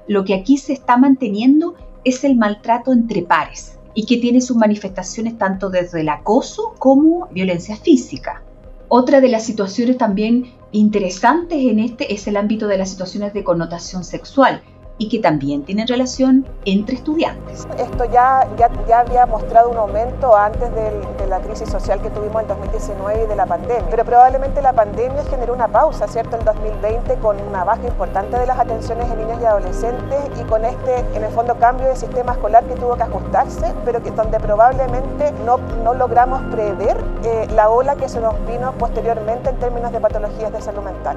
Lo 0.09 0.25
que 0.25 0.35
aquí 0.35 0.57
se 0.59 0.73
está 0.73 0.97
manteniendo 0.97 1.75
es 2.05 2.25
el 2.25 2.37
maltrato 2.37 2.93
entre 2.93 3.23
pares 3.23 3.79
y 3.95 4.07
que 4.07 4.19
tiene 4.19 4.41
sus 4.41 4.57
manifestaciones 4.57 5.39
tanto 5.39 5.71
desde 5.71 6.01
el 6.01 6.09
acoso 6.09 6.75
como 6.79 7.29
violencia 7.33 7.77
física. 7.77 8.43
Otra 8.89 9.21
de 9.21 9.29
las 9.29 9.45
situaciones 9.45 9.99
también 9.99 10.53
interesantes 10.71 11.59
en 11.59 11.81
este 11.81 12.13
es 12.13 12.27
el 12.29 12.37
ámbito 12.37 12.69
de 12.69 12.79
las 12.79 12.91
situaciones 12.91 13.33
de 13.33 13.43
connotación 13.43 14.05
sexual, 14.05 14.63
y 14.99 15.09
que 15.09 15.19
también 15.19 15.65
tienen 15.65 15.87
relación 15.87 16.47
entre 16.65 16.97
estudiantes. 16.97 17.67
Esto 17.79 18.05
ya, 18.07 18.49
ya, 18.57 18.71
ya 18.89 19.01
había 19.01 19.27
mostrado 19.27 19.71
un 19.71 19.77
aumento 19.77 20.35
antes 20.37 20.71
de 20.75 21.27
la 21.29 21.41
crisis 21.41 21.69
social 21.69 22.01
que 22.01 22.11
tuvimos 22.11 22.43
en 22.43 22.49
2019 22.49 23.25
y 23.25 23.27
de 23.27 23.37
la 23.37 23.47
pandemia, 23.47 23.85
pero 23.91 24.05
probablemente 24.05 24.63
la 24.63 24.73
pandemia 24.73 25.25
generó 25.25 25.55
una 25.55 25.69
pausa, 25.69 26.07
¿cierto?, 26.09 26.37
en 26.37 26.45
2020 26.45 27.17
con 27.17 27.37
una 27.49 27.65
baja 27.65 27.87
importante 27.87 28.39
de 28.39 28.47
las 28.47 28.59
atenciones 28.59 29.11
en 29.11 29.19
niños 29.19 29.39
y 29.41 29.45
adolescentes 29.45 30.19
y 30.41 30.45
con 30.45 30.65
este, 30.65 31.01
en 31.15 31.25
el 31.25 31.31
fondo, 31.33 31.57
cambio 31.57 31.89
de 31.89 31.97
sistema 31.97 32.33
escolar 32.33 32.65
que 32.65 32.75
tuvo 32.75 32.97
que 32.97 33.03
ajustarse, 33.03 33.75
pero 33.85 34.03
que 34.03 34.11
donde 34.11 34.39
probablemente 34.41 35.33
no, 35.45 35.59
no 35.85 35.95
logramos 35.95 36.43
prever 36.55 36.97
eh, 37.25 37.47
la 37.55 37.69
ola 37.71 37.97
que 37.97 38.09
se 38.09 38.21
nos 38.21 38.35
vino 38.47 38.73
posteriormente 38.79 39.51
en 39.51 39.57
términos 39.57 39.93
de 39.93 40.01
patologías 40.01 40.53
de 40.53 40.61
salud 40.61 40.83
mental. 40.83 41.17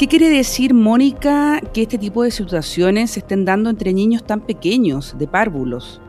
¿Qué 0.00 0.08
quiere 0.08 0.30
decir, 0.30 0.72
Mónica, 0.72 1.60
que 1.74 1.82
este 1.82 1.98
tipo 1.98 2.22
de 2.22 2.30
situaciones 2.30 3.10
se 3.10 3.20
estén 3.20 3.44
dando 3.44 3.68
entre 3.68 3.92
niños 3.92 4.24
tan 4.24 4.40
pequeños, 4.40 5.14
de 5.18 5.26
párvulos? 5.26 6.00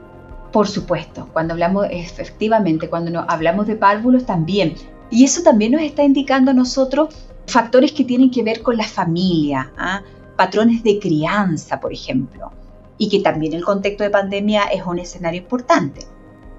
Por 0.54 0.70
supuesto, 0.70 1.28
cuando 1.34 1.56
hablamos, 1.56 1.88
efectivamente, 1.92 2.90
cuando 2.90 3.12
nos 3.12 3.26
hablamos 3.28 3.68
de 3.68 3.76
párvulos 3.76 4.26
también. 4.26 4.76
Y 5.10 5.26
eso 5.26 5.44
también 5.44 5.74
nos 5.74 5.82
está 5.82 6.06
indicando 6.06 6.52
a 6.52 6.54
nosotros 6.54 7.14
factores 7.48 7.92
que 7.92 8.06
tienen 8.06 8.32
que 8.32 8.44
ver 8.44 8.62
con 8.62 8.78
la 8.78 8.86
familia, 8.86 9.74
¿ah? 9.78 10.02
patrones 10.38 10.84
de 10.84 10.98
crianza, 10.98 11.82
por 11.82 11.92
ejemplo, 11.92 12.50
y 12.98 13.10
que 13.10 13.20
también 13.20 13.52
el 13.52 13.66
contexto 13.66 14.06
de 14.06 14.10
pandemia 14.10 14.68
es 14.74 14.86
un 14.86 15.00
escenario 15.00 15.42
importante. 15.42 16.06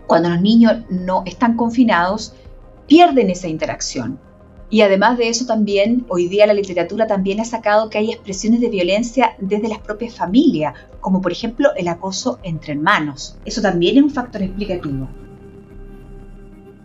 Cuando 0.06 0.28
los 0.28 0.42
niños 0.42 0.82
no 0.90 1.22
están 1.24 1.56
confinados, 1.56 2.34
pierden 2.86 3.30
esa 3.30 3.48
interacción 3.48 4.18
Y 4.72 4.80
además 4.80 5.18
de 5.18 5.28
eso 5.28 5.44
también, 5.44 6.06
hoy 6.08 6.28
día 6.28 6.46
la 6.46 6.54
literatura 6.54 7.06
también 7.06 7.40
ha 7.40 7.44
sacado 7.44 7.90
que 7.90 7.98
hay 7.98 8.10
expresiones 8.10 8.62
de 8.62 8.70
violencia 8.70 9.36
desde 9.38 9.68
las 9.68 9.80
propias 9.80 10.16
familias, 10.16 10.72
como 10.98 11.20
por 11.20 11.30
ejemplo 11.30 11.68
el 11.76 11.88
acoso 11.88 12.38
entre 12.42 12.72
hermanos. 12.72 13.36
Eso 13.44 13.60
también 13.60 13.98
es 13.98 14.02
un 14.02 14.10
factor 14.10 14.42
explicativo. 14.42 15.10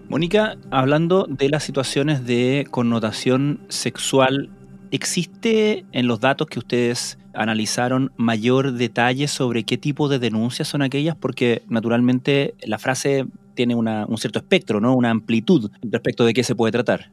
Mónica, 0.10 0.58
hablando 0.70 1.27
de 1.29 1.48
las 1.48 1.63
situaciones 1.63 2.25
de 2.25 2.67
connotación 2.70 3.62
sexual, 3.70 4.50
¿existe 4.91 5.86
en 5.94 6.08
los 6.08 6.20
datos 6.20 6.48
que 6.48 6.60
ustedes 6.60 7.17
analizaron 7.34 8.12
mayor 8.17 8.74
detalle 8.74 9.29
sobre 9.29 9.63
qué 9.63 9.77
tipo 9.77 10.10
de 10.10 10.20
denuncias 10.20 10.67
son 10.67 10.82
aquellas? 10.82 11.15
Porque 11.15 11.63
naturalmente 11.70 12.53
la 12.65 12.79
frase 12.79 13.27
tiene 13.53 13.75
un 13.75 14.17
cierto 14.17 14.39
espectro, 14.39 14.82
¿no? 14.82 14.94
una 14.94 15.10
amplitud 15.10 15.72
respecto 15.84 16.25
de 16.25 16.34
qué 16.34 16.44
se 16.44 16.53
puede 16.53 16.74
tratar. 16.74 17.12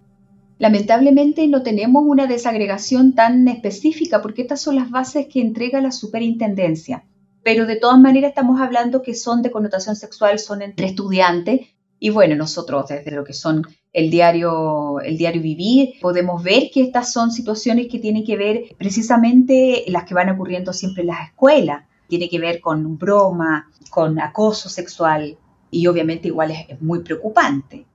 Lamentablemente 0.59 1.47
no 1.49 1.63
tenemos 1.63 2.05
una 2.07 2.27
desagregación 2.27 3.15
tan 3.15 3.49
específica 3.49 4.23
porque 4.23 4.43
estas 4.43 4.61
son 4.61 4.77
las 4.77 4.91
bases 4.91 5.27
que 5.27 5.41
entrega 5.41 5.81
la 5.81 5.91
superintendencia. 5.91 7.05
Pero 7.43 7.67
de 7.67 7.77
todas 7.77 8.01
maneras 8.01 8.31
estamos 8.31 8.61
hablando 8.61 9.03
que 9.03 9.15
son 9.15 9.43
de 9.43 9.51
connotación 9.51 9.97
sexual, 9.97 10.39
son 10.39 10.63
entre 10.63 10.87
estudiantes. 10.87 11.61
Y 11.99 12.11
bueno, 12.11 12.37
nosotros 12.37 12.89
desde 12.89 13.11
lo 13.11 13.25
que 13.25 13.33
son 13.33 13.63
el 13.93 14.11
diario, 14.11 15.01
el 15.01 15.19
diario 15.19 15.43
vivir, 15.43 15.95
podemos 16.01 16.43
ver 16.43 16.71
que 16.73 16.83
estas 16.83 17.13
son 17.13 17.31
situaciones 17.31 17.89
que 17.91 17.99
tienen 17.99 18.25
que 18.25 18.37
ver 18.37 18.65
precisamente 18.79 19.85
las 19.89 20.05
que 20.05 20.15
van 20.15 20.31
ocurriendo 20.31 20.73
siempre 20.73 21.03
en 21.03 21.09
las 21.09 21.29
escuelas. 21.29 21.85
Tiene 22.09 22.29
que 22.29 22.39
ver 22.39 22.61
con 22.61 22.97
broma, 22.97 23.71
con 23.91 24.21
acoso 24.21 24.69
sexual 24.69 25.37
y 25.71 25.87
obviamente 25.87 26.29
igual 26.29 26.53
es 26.53 26.81
muy 26.81 27.01
preocupante. 27.01 27.87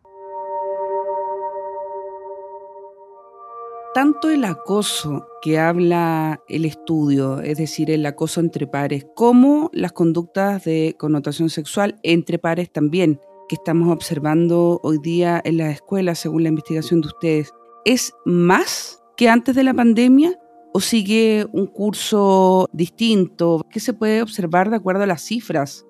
Tanto 3.93 4.29
el 4.29 4.43
acoso 4.45 5.27
que 5.41 5.57
habla 5.57 6.41
el 6.47 6.65
estudio, 6.65 7.41
es 7.41 7.57
decir, 7.57 7.89
el 7.89 8.05
acoso 8.05 8.39
entre 8.39 8.67
pares, 8.67 9.05
como 9.15 9.69
las 9.73 9.93
conductas 9.93 10.63
de 10.63 10.95
connotación 10.97 11.49
sexual 11.49 11.99
entre 12.03 12.39
pares 12.39 12.71
también, 12.71 13.19
que 13.47 13.55
estamos 13.55 13.89
observando 13.89 14.79
hoy 14.83 14.99
día 14.99 15.41
en 15.43 15.57
las 15.57 15.73
escuelas, 15.73 16.19
según 16.19 16.43
la 16.43 16.49
investigación 16.49 17.01
de 17.01 17.07
ustedes, 17.07 17.53
¿es 17.83 18.13
más 18.25 19.01
que 19.17 19.27
antes 19.27 19.55
de 19.55 19.63
la 19.63 19.73
pandemia 19.73 20.39
o 20.71 20.79
sigue 20.79 21.47
un 21.51 21.65
curso 21.65 22.69
distinto? 22.71 23.65
¿Qué 23.71 23.79
se 23.79 23.93
puede 23.93 24.21
observar 24.21 24.69
de 24.69 24.75
acuerdo 24.75 25.03
a 25.03 25.07
las 25.07 25.23
cifras? 25.23 25.85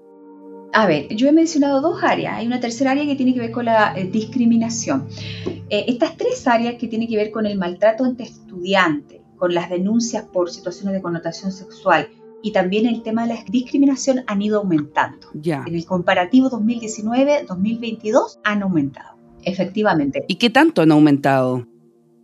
A 0.71 0.85
ver, 0.85 1.07
yo 1.15 1.27
he 1.27 1.31
mencionado 1.31 1.81
dos 1.81 2.03
áreas. 2.03 2.37
Hay 2.37 2.47
una 2.47 2.59
tercera 2.59 2.91
área 2.91 3.05
que 3.05 3.15
tiene 3.15 3.33
que 3.33 3.39
ver 3.39 3.51
con 3.51 3.65
la 3.65 3.93
eh, 3.97 4.05
discriminación. 4.05 5.07
Eh, 5.69 5.85
estas 5.87 6.15
tres 6.15 6.47
áreas 6.47 6.75
que 6.75 6.87
tienen 6.87 7.07
que 7.07 7.15
ver 7.15 7.31
con 7.31 7.45
el 7.45 7.57
maltrato 7.57 8.05
ante 8.05 8.23
estudiantes, 8.23 9.21
con 9.37 9.53
las 9.53 9.69
denuncias 9.69 10.25
por 10.25 10.51
situaciones 10.51 10.93
de 10.93 11.01
connotación 11.01 11.51
sexual 11.51 12.09
y 12.41 12.51
también 12.51 12.85
el 12.85 13.01
tema 13.03 13.23
de 13.23 13.33
la 13.33 13.43
discriminación 13.49 14.23
han 14.27 14.41
ido 14.41 14.59
aumentando. 14.59 15.27
Ya. 15.33 15.63
En 15.67 15.75
el 15.75 15.85
comparativo 15.85 16.49
2019-2022 16.49 18.39
han 18.43 18.63
aumentado, 18.63 19.17
efectivamente. 19.43 20.23
¿Y 20.27 20.35
qué 20.35 20.49
tanto 20.49 20.81
han 20.81 20.91
aumentado? 20.91 21.65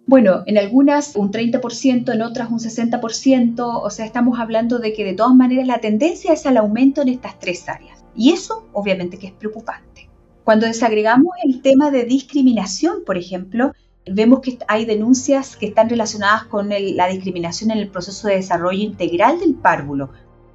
Bueno, 0.07 0.43
en 0.45 0.57
algunas 0.59 1.15
un 1.15 1.31
30%, 1.31 2.13
en 2.13 2.21
otras 2.21 2.51
un 2.51 2.59
60%, 2.59 3.81
o 3.83 3.89
sea, 3.89 4.05
estamos 4.05 4.39
hablando 4.39 4.77
de 4.77 4.93
que 4.93 5.03
de 5.03 5.13
todas 5.13 5.35
maneras 5.35 5.65
la 5.65 5.79
tendencia 5.79 6.31
es 6.31 6.45
al 6.45 6.57
aumento 6.57 7.01
en 7.01 7.09
estas 7.09 7.39
tres 7.39 7.67
áreas. 7.67 7.94
Y 8.15 8.31
eso 8.31 8.67
obviamente 8.73 9.17
que 9.17 9.27
es 9.27 9.33
preocupante. 9.33 10.09
Cuando 10.43 10.67
desagregamos 10.67 11.33
el 11.43 11.61
tema 11.61 11.91
de 11.91 12.05
discriminación, 12.05 13.03
por 13.05 13.17
ejemplo, 13.17 13.73
vemos 14.05 14.41
que 14.41 14.59
hay 14.67 14.85
denuncias 14.85 15.57
que 15.57 15.65
están 15.65 15.89
relacionadas 15.89 16.45
con 16.45 16.69
la 16.69 17.07
discriminación 17.07 17.71
en 17.71 17.79
el 17.79 17.89
proceso 17.89 18.27
de 18.27 18.35
desarrollo 18.35 18.83
integral 18.83 19.39
del 19.39 19.55
párvulo. 19.55 20.11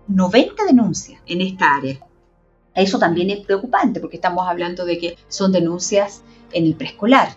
90 0.07 0.64
denuncias 0.64 1.21
en 1.26 1.40
esta 1.40 1.76
área. 1.76 2.00
Eso 2.75 2.99
también 2.99 3.31
es 3.31 3.40
preocupante 3.40 4.00
porque 4.00 4.17
estamos 4.17 4.49
hablando 4.49 4.85
de 4.85 4.99
que 4.99 5.17
son 5.29 5.52
denuncias 5.52 6.23
en 6.52 6.67
el 6.67 6.75
preescolar. 6.75 7.31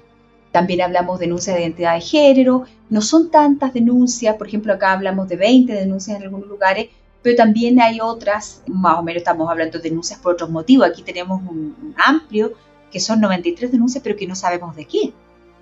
También 0.51 0.81
hablamos 0.81 1.19
de 1.19 1.25
denuncias 1.25 1.55
de 1.55 1.63
identidad 1.63 1.95
de 1.95 2.01
género. 2.01 2.65
No 2.89 3.01
son 3.01 3.31
tantas 3.31 3.73
denuncias, 3.73 4.35
por 4.35 4.47
ejemplo, 4.47 4.73
acá 4.73 4.93
hablamos 4.93 5.27
de 5.27 5.37
20 5.37 5.73
denuncias 5.73 6.17
en 6.17 6.23
algunos 6.23 6.47
lugares, 6.47 6.89
pero 7.23 7.37
también 7.37 7.81
hay 7.81 7.99
otras, 8.01 8.61
más 8.67 8.99
o 8.99 9.03
menos 9.03 9.21
estamos 9.21 9.49
hablando 9.49 9.79
de 9.79 9.89
denuncias 9.89 10.19
por 10.19 10.33
otros 10.33 10.49
motivos. 10.49 10.87
Aquí 10.87 11.01
tenemos 11.01 11.41
un, 11.41 11.95
amplio, 11.97 12.51
que 12.91 12.99
son 12.99 13.21
93 13.21 13.71
denuncias, 13.71 14.03
pero 14.03 14.17
que 14.17 14.27
no 14.27 14.35
sabemos 14.35 14.75
de 14.75 14.85
qué. 14.85 15.13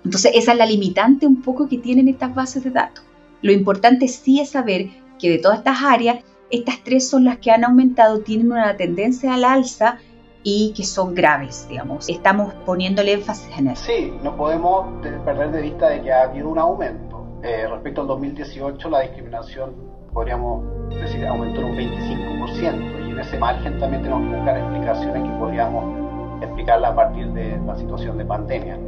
Entonces, 0.04 0.32
esa 0.34 0.52
es 0.52 0.58
la 0.58 0.66
limitante 0.66 1.26
un 1.26 1.40
poco 1.40 1.68
que 1.68 1.78
tienen 1.78 2.08
estas 2.08 2.34
bases 2.34 2.64
de 2.64 2.70
datos. 2.70 3.04
Lo 3.40 3.52
importante 3.52 4.08
sí 4.08 4.40
es 4.40 4.50
saber 4.50 4.90
que 5.18 5.30
de 5.30 5.38
todas 5.38 5.58
estas 5.58 5.82
áreas, 5.82 6.18
estas 6.50 6.82
tres 6.82 7.08
son 7.08 7.24
las 7.24 7.38
que 7.38 7.52
han 7.52 7.64
aumentado, 7.64 8.20
tienen 8.20 8.50
una 8.50 8.76
tendencia 8.76 9.32
al 9.32 9.44
alza 9.44 9.98
y 10.42 10.72
que 10.76 10.84
son 10.84 11.14
graves, 11.14 11.66
digamos. 11.68 12.08
Estamos 12.08 12.52
poniéndole 12.66 13.12
énfasis 13.12 13.56
en 13.56 13.68
eso. 13.68 13.84
Sí, 13.84 14.12
no 14.24 14.36
podemos 14.36 14.86
perder 15.24 15.52
de 15.52 15.62
vista 15.62 15.88
de 15.88 16.02
que 16.02 16.12
ha 16.12 16.24
habido 16.24 16.48
un 16.48 16.58
aumento. 16.58 17.11
Eh, 17.42 17.66
respecto 17.68 18.02
al 18.02 18.06
2018, 18.06 18.88
la 18.88 19.00
discriminación 19.00 19.92
podríamos 20.12 20.90
decir, 20.90 21.26
aumentó 21.26 21.60
en 21.60 21.66
un 21.66 21.76
25%. 21.76 23.08
Y 23.08 23.10
en 23.10 23.18
ese 23.18 23.38
margen 23.38 23.78
también 23.78 24.02
tenemos 24.02 24.28
que 24.28 24.36
buscar 24.36 24.58
explicaciones 24.58 25.22
que 25.22 25.38
podríamos 25.38 26.42
explicarla 26.42 26.88
a 26.88 26.94
partir 26.94 27.28
de 27.32 27.58
la 27.66 27.76
situación 27.76 28.18
de 28.18 28.24
pandemia. 28.24 28.78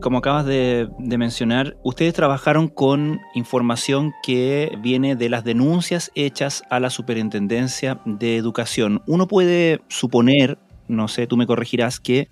Como 0.00 0.18
acabas 0.18 0.44
de, 0.44 0.88
de, 0.98 1.18
mencionar, 1.18 1.76
ustedes 1.82 2.12
trabajaron 2.12 2.68
con 2.68 3.20
información 3.34 4.12
que 4.22 4.76
viene 4.80 5.16
de 5.16 5.30
las 5.30 5.42
denuncias 5.42 6.10
hechas 6.14 6.62
a 6.68 6.80
la 6.80 6.90
Superintendencia 6.90 8.00
de 8.04 8.36
Educación. 8.36 9.02
Uno 9.06 9.26
puede 9.26 9.80
suponer, 9.88 10.58
no 10.86 11.08
sé, 11.08 11.26
tú 11.26 11.38
me 11.38 11.46
corregirás, 11.46 11.98
que 11.98 12.28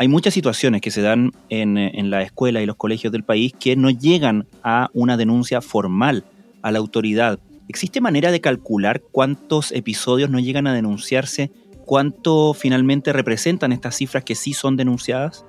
hay 0.00 0.08
muchas 0.08 0.32
situaciones 0.32 0.80
que 0.80 0.90
se 0.90 1.02
dan 1.02 1.32
en, 1.50 1.76
en 1.76 2.08
la 2.08 2.22
escuela 2.22 2.62
y 2.62 2.66
los 2.66 2.76
colegios 2.76 3.12
del 3.12 3.22
país 3.22 3.52
que 3.60 3.76
no 3.76 3.90
llegan 3.90 4.46
a 4.62 4.88
una 4.94 5.18
denuncia 5.18 5.60
formal 5.60 6.24
a 6.62 6.72
la 6.72 6.78
autoridad. 6.78 7.38
¿Existe 7.68 8.00
manera 8.00 8.32
de 8.32 8.40
calcular 8.40 9.02
cuántos 9.02 9.72
episodios 9.72 10.30
no 10.30 10.38
llegan 10.38 10.66
a 10.66 10.72
denunciarse? 10.72 11.50
¿Cuánto 11.84 12.54
finalmente 12.54 13.12
representan 13.12 13.72
estas 13.72 13.94
cifras 13.94 14.24
que 14.24 14.34
sí 14.34 14.54
son 14.54 14.78
denunciadas? 14.78 15.44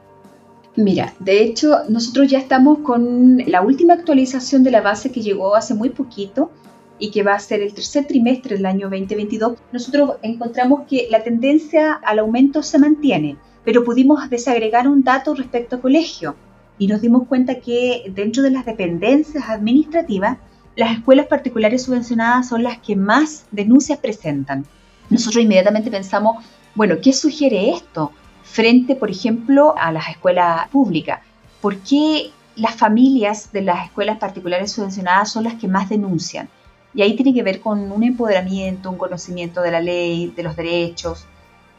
Mira, 0.76 1.14
de 1.22 1.44
hecho, 1.44 1.84
nosotros 1.88 2.30
ya 2.30 2.40
estamos 2.40 2.80
con 2.80 3.38
la 3.48 3.62
última 3.62 3.94
actualización 3.94 4.64
de 4.64 4.72
la 4.72 4.82
base 4.82 5.14
que 5.14 5.22
llegó 5.22 5.56
hace 5.56 5.76
muy 5.76 5.92
poquito 5.92 6.52
y 7.00 7.12
que 7.12 7.24
va 7.24 7.36
a 7.36 7.40
ser 7.40 7.62
el 7.62 7.74
tercer 7.74 8.06
trimestre 8.06 8.58
del 8.58 8.66
año 8.66 8.90
2022. 8.90 9.54
Nosotros 9.72 10.18
encontramos 10.24 10.82
que 10.90 11.08
la 11.10 11.24
tendencia 11.24 11.94
al 11.94 12.20
aumento 12.20 12.64
se 12.64 12.80
mantiene, 12.80 13.38
pero 13.64 13.84
pudimos 13.84 14.30
desagregar 14.30 14.88
un 14.88 15.04
dato 15.04 15.34
respecto 15.36 15.76
a 15.76 15.82
colegio 15.82 16.36
y 16.78 16.88
nos 16.88 17.02
dimos 17.02 17.28
cuenta 17.28 17.56
que 17.56 18.12
dentro 18.16 18.42
de 18.44 18.52
las 18.52 18.66
dependencias 18.66 19.50
administrativas 19.50 20.38
las 20.76 20.98
escuelas 20.98 21.28
particulares 21.28 21.84
subvencionadas 21.84 22.48
son 22.48 22.64
las 22.64 22.80
que 22.80 22.96
más 22.96 23.46
denuncias 23.52 24.00
presentan. 24.00 24.66
Nosotros 25.10 25.44
inmediatamente 25.44 25.92
pensamos, 25.92 26.44
bueno, 26.76 26.96
¿qué 27.02 27.14
sugiere 27.14 27.72
esto 27.72 28.12
frente, 28.44 28.96
por 28.96 29.12
ejemplo, 29.12 29.76
a 29.78 29.92
las 29.92 30.10
escuelas 30.10 30.68
públicas? 30.70 31.20
¿Por 31.60 31.78
qué 31.80 32.32
las 32.56 32.76
familias 32.76 33.52
de 33.52 33.62
las 33.62 33.86
escuelas 33.86 34.18
particulares 34.18 34.72
subvencionadas 34.72 35.32
son 35.32 35.44
las 35.44 35.56
que 35.56 35.68
más 35.68 35.90
denuncian? 35.90 36.50
Y 36.94 37.02
ahí 37.02 37.16
tiene 37.16 37.34
que 37.34 37.44
ver 37.44 37.62
con 37.62 37.92
un 37.92 38.04
empoderamiento, 38.04 38.90
un 38.90 38.98
conocimiento 38.98 39.62
de 39.62 39.72
la 39.72 39.82
ley, 39.82 40.34
de 40.36 40.44
los 40.44 40.56
derechos, 40.56 41.26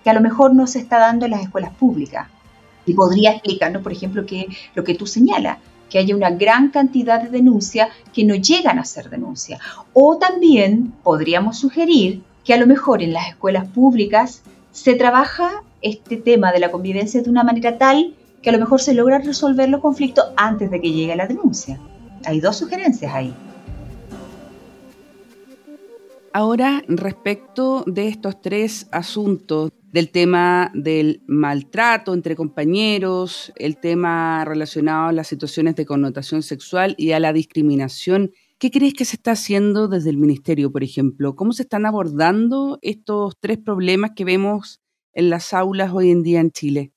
que 0.03 0.11
a 0.11 0.15
lo 0.15 0.21
mejor 0.21 0.55
no 0.55 0.67
se 0.67 0.79
está 0.79 0.99
dando 0.99 1.25
en 1.25 1.33
las 1.33 1.43
escuelas 1.43 1.73
públicas. 1.75 2.29
Y 2.87 2.95
podría 2.95 3.33
explicarnos, 3.33 3.83
por 3.83 3.93
ejemplo, 3.93 4.27
que 4.27 4.49
lo 4.75 4.85
que 4.85 4.95
tú 4.95 5.07
señalas, 5.07 5.59
que 5.89 5.99
haya 5.99 6.17
una 6.17 6.31
gran 6.31 6.71
cantidad 6.71 7.23
de 7.23 7.29
denuncias 7.29 7.91
que 8.13 8.25
no 8.25 8.35
llegan 8.35 8.79
a 8.79 8.85
ser 8.85 9.11
denuncias. 9.11 9.61
O 9.93 10.17
también 10.17 10.93
podríamos 11.03 11.59
sugerir 11.59 12.23
que 12.45 12.55
a 12.55 12.57
lo 12.57 12.67
mejor 12.67 13.03
en 13.03 13.13
las 13.13 13.29
escuelas 13.29 13.69
públicas 13.69 14.43
se 14.73 14.95
trabaja 14.95 15.63
este 15.83 16.17
tema 16.17 16.51
de 16.51 16.61
la 16.61 16.71
convivencia 16.71 17.23
de 17.23 17.31
una 17.31 17.45
manera 17.45 17.79
tal 17.79 18.15
que 18.41 18.51
a 18.51 18.53
lo 18.53 18.59
mejor 18.59 18.81
se 18.81 18.95
logra 18.95 19.19
resolver 19.19 19.69
los 19.69 19.81
conflictos 19.81 20.25
antes 20.37 20.71
de 20.71 20.81
que 20.81 20.93
llegue 20.93 21.15
la 21.15 21.27
denuncia. 21.27 21.79
Hay 22.25 22.41
dos 22.41 22.57
sugerencias 22.57 23.15
ahí. 23.15 23.35
Ahora, 26.33 26.83
respecto 26.89 27.85
de 27.87 28.09
estos 28.09 28.41
tres 28.41 28.89
asuntos, 28.91 29.71
del 29.93 30.11
tema 30.11 30.73
del 30.75 31.23
maltrato 31.27 32.15
entre 32.15 32.35
compañeros, 32.35 33.53
el 33.57 33.77
tema 33.77 34.43
relacionado 34.45 35.09
a 35.09 35.13
las 35.13 35.29
situaciones 35.29 35.77
de 35.77 35.85
connotación 35.85 36.43
sexual 36.43 36.95
y 36.97 37.13
a 37.13 37.21
la 37.21 37.35
discriminación. 37.35 38.33
¿Qué 38.59 38.71
crees 38.71 38.95
que 38.95 39.05
se 39.05 39.17
está 39.17 39.33
haciendo 39.33 39.89
desde 39.89 40.09
el 40.09 40.17
Ministerio, 40.17 40.73
por 40.73 40.83
ejemplo? 40.83 41.37
¿Cómo 41.37 41.53
se 41.53 41.65
están 41.65 41.85
abordando 41.85 42.79
estos 42.81 43.37
tres 43.39 43.59
problemas 43.59 44.13
que 44.17 44.25
vemos 44.25 44.81
en 45.13 45.29
las 45.29 45.53
aulas 45.53 45.93
hoy 45.93 46.11
en 46.11 46.23
día 46.23 46.41
en 46.41 46.53
Chile? 46.53 46.93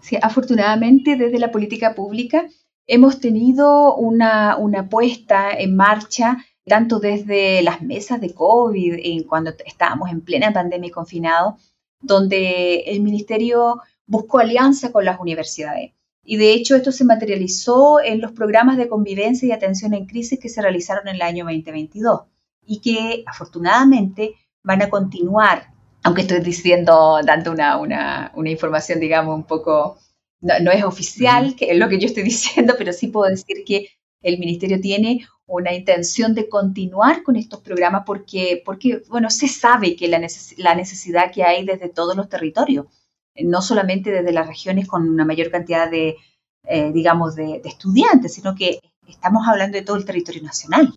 Sí, 0.00 0.16
afortunadamente 0.20 1.16
desde 1.16 1.38
la 1.38 1.52
política 1.52 1.94
pública 1.94 2.48
hemos 2.88 3.20
tenido 3.20 3.94
una, 3.94 4.56
una 4.56 4.88
puesta 4.88 5.52
en 5.52 5.76
marcha 5.76 6.38
tanto 6.66 6.98
desde 6.98 7.62
las 7.62 7.80
mesas 7.80 8.20
de 8.20 8.34
COVID, 8.34 8.94
en 9.04 9.22
cuando 9.22 9.52
estábamos 9.64 10.10
en 10.10 10.20
plena 10.20 10.52
pandemia 10.52 10.88
y 10.88 10.90
confinado, 10.90 11.58
donde 12.00 12.80
el 12.86 13.00
ministerio 13.00 13.80
buscó 14.06 14.38
alianza 14.38 14.92
con 14.92 15.04
las 15.04 15.18
universidades. 15.20 15.92
Y 16.24 16.36
de 16.36 16.52
hecho 16.52 16.74
esto 16.74 16.90
se 16.92 17.04
materializó 17.04 18.00
en 18.00 18.20
los 18.20 18.32
programas 18.32 18.76
de 18.76 18.88
convivencia 18.88 19.46
y 19.46 19.52
atención 19.52 19.94
en 19.94 20.06
crisis 20.06 20.40
que 20.40 20.48
se 20.48 20.60
realizaron 20.60 21.06
en 21.08 21.14
el 21.16 21.22
año 21.22 21.44
2022 21.44 22.22
y 22.66 22.80
que 22.80 23.22
afortunadamente 23.26 24.34
van 24.62 24.82
a 24.82 24.90
continuar, 24.90 25.68
aunque 26.02 26.22
estoy 26.22 26.40
diciendo, 26.40 27.20
dando 27.24 27.52
una, 27.52 27.76
una, 27.78 28.32
una 28.34 28.50
información, 28.50 28.98
digamos, 28.98 29.36
un 29.36 29.44
poco, 29.44 29.98
no, 30.40 30.72
es 30.72 30.84
oficial, 30.84 31.54
que 31.54 31.70
es 31.70 31.78
lo 31.78 31.88
que 31.88 32.00
yo 32.00 32.06
estoy 32.06 32.22
diciendo, 32.24 32.74
pero 32.76 32.92
sí 32.92 33.06
puedo 33.06 33.30
decir 33.30 33.64
que 33.64 33.88
el 34.22 34.38
ministerio 34.38 34.80
tiene 34.80 35.26
una 35.46 35.72
intención 35.72 36.34
de 36.34 36.48
continuar 36.48 37.22
con 37.22 37.36
estos 37.36 37.60
programas 37.60 38.02
porque, 38.04 38.62
porque 38.64 39.02
bueno, 39.08 39.30
se 39.30 39.48
sabe 39.48 39.94
que 39.94 40.08
la, 40.08 40.20
la 40.56 40.74
necesidad 40.74 41.32
que 41.32 41.44
hay 41.44 41.64
desde 41.64 41.88
todos 41.88 42.16
los 42.16 42.28
territorios 42.28 42.86
no 43.44 43.62
solamente 43.62 44.10
desde 44.10 44.32
las 44.32 44.46
regiones 44.46 44.88
con 44.88 45.08
una 45.08 45.24
mayor 45.24 45.50
cantidad 45.50 45.90
de, 45.90 46.16
eh, 46.64 46.92
digamos, 46.92 47.34
de, 47.34 47.60
estudiantes, 47.64 48.34
sino 48.34 48.54
que 48.54 48.80
estamos 49.06 49.46
hablando 49.46 49.76
de 49.78 49.84
todo 49.84 49.96
el 49.96 50.04
territorio 50.04 50.42
nacional. 50.42 50.94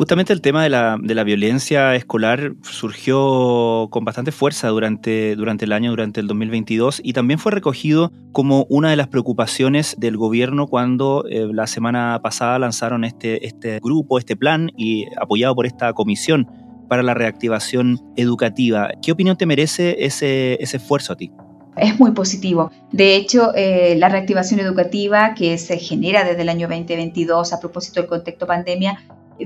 Justamente 0.00 0.32
el 0.32 0.40
tema 0.40 0.62
de 0.62 0.70
la, 0.70 0.96
de 0.98 1.14
la, 1.14 1.24
violencia 1.24 1.94
escolar 1.94 2.54
surgió 2.62 3.88
con 3.90 4.02
bastante 4.02 4.32
fuerza 4.32 4.68
durante, 4.68 5.36
durante 5.36 5.66
el 5.66 5.72
año, 5.72 5.90
durante 5.90 6.20
el 6.20 6.26
2022, 6.26 7.02
y 7.04 7.12
también 7.12 7.38
fue 7.38 7.52
recogido 7.52 8.10
como 8.32 8.64
una 8.70 8.88
de 8.88 8.96
las 8.96 9.08
preocupaciones 9.08 9.96
del 9.98 10.16
gobierno 10.16 10.68
cuando 10.68 11.26
eh, 11.28 11.46
la 11.52 11.66
semana 11.66 12.18
pasada 12.22 12.58
lanzaron 12.58 13.04
este, 13.04 13.46
este 13.46 13.78
grupo, 13.78 14.18
este 14.18 14.36
plan, 14.36 14.70
y 14.74 15.04
apoyado 15.20 15.54
por 15.54 15.66
esta 15.66 15.92
comisión 15.92 16.48
para 16.88 17.02
la 17.02 17.12
reactivación 17.12 18.00
educativa. 18.16 18.88
¿Qué 19.02 19.12
opinión 19.12 19.36
te 19.36 19.44
merece 19.44 20.06
ese, 20.06 20.56
ese 20.62 20.78
esfuerzo 20.78 21.12
a 21.12 21.16
ti? 21.16 21.30
Es 21.76 22.00
muy 22.00 22.12
positivo. 22.12 22.70
De 22.90 23.16
hecho, 23.16 23.54
eh, 23.54 23.96
la 23.98 24.08
reactivación 24.08 24.60
educativa 24.60 25.34
que 25.34 25.58
se 25.58 25.76
genera 25.76 26.24
desde 26.24 26.40
el 26.40 26.48
año 26.48 26.68
2022 26.68 27.52
a 27.52 27.60
propósito 27.60 28.00
del 28.00 28.08
contexto 28.08 28.46
pandemia 28.46 28.98